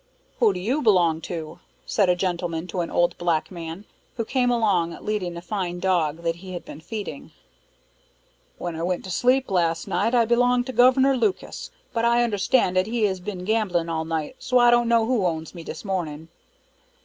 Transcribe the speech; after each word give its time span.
"Who 0.39 0.51
do 0.51 0.59
you 0.59 0.81
belong 0.81 1.21
to?" 1.29 1.59
said 1.85 2.09
a 2.09 2.15
gentleman 2.15 2.65
to 2.69 2.79
an 2.81 2.89
old 2.89 3.15
black 3.19 3.51
man, 3.51 3.85
who 4.17 4.25
came 4.25 4.49
along 4.49 4.97
leading 4.99 5.37
a 5.37 5.43
fine 5.43 5.79
dog 5.79 6.23
that 6.23 6.37
he 6.37 6.53
had 6.53 6.65
been 6.65 6.81
feeding. 6.81 7.29
"When 8.57 8.75
I 8.75 8.81
went 8.81 9.03
to 9.03 9.11
sleep 9.11 9.51
last 9.51 9.87
night, 9.87 10.15
I 10.15 10.25
belonged 10.25 10.65
to 10.65 10.73
Governor 10.73 11.15
Lucas; 11.15 11.69
but 11.93 12.03
I 12.03 12.23
understand 12.23 12.77
dat 12.77 12.87
he 12.87 13.05
is 13.05 13.19
bin 13.19 13.45
gambling 13.45 13.89
all 13.89 14.03
night, 14.05 14.37
so 14.39 14.57
I 14.57 14.71
don't 14.71 14.87
know 14.89 15.05
who 15.05 15.23
owns 15.27 15.53
me 15.53 15.63
dis 15.63 15.85
morning." 15.85 16.29